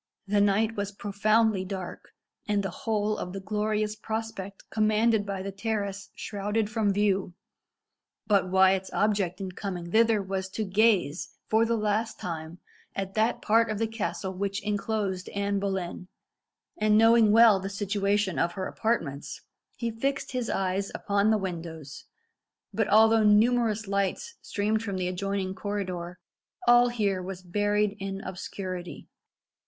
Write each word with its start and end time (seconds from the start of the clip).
The 0.25 0.41
night 0.41 0.75
was 0.75 0.91
profoundly 0.91 1.63
dark, 1.63 2.15
and 2.47 2.63
the 2.63 2.71
whole 2.71 3.19
of 3.19 3.33
the 3.33 3.39
glorious 3.39 3.95
prospect 3.95 4.63
commanded 4.71 5.27
by 5.27 5.43
the 5.43 5.51
terrace 5.51 6.09
shrouded 6.15 6.71
from 6.71 6.91
view. 6.91 7.35
But 8.25 8.49
Wyat's 8.49 8.91
object 8.93 9.39
in 9.39 9.51
coming 9.51 9.91
thither 9.91 10.19
was 10.19 10.49
to 10.53 10.63
gaze, 10.63 11.35
for 11.45 11.67
the 11.67 11.75
last 11.77 12.19
time, 12.19 12.57
at 12.95 13.13
that 13.13 13.43
part 13.43 13.69
of 13.69 13.77
the 13.77 13.85
castle 13.85 14.33
which 14.33 14.63
enclosed 14.63 15.29
Anne 15.35 15.59
Boleyn, 15.59 16.07
and 16.79 16.97
knowing 16.97 17.31
well 17.31 17.59
the 17.59 17.69
situation 17.69 18.39
of 18.39 18.53
her 18.53 18.65
apartments, 18.65 19.41
he 19.77 19.91
fixed 19.91 20.31
his 20.31 20.49
eyes 20.49 20.91
upon 20.95 21.29
the 21.29 21.37
windows; 21.37 22.05
but 22.73 22.87
although 22.87 23.21
numerous 23.21 23.87
lights 23.87 24.33
streamed 24.41 24.81
from 24.81 24.97
the 24.97 25.07
adjoining 25.07 25.53
corridor, 25.53 26.17
all 26.67 26.89
here 26.89 27.21
was 27.21 27.43
buried 27.43 27.95
in 27.99 28.19
obscurity. 28.21 29.07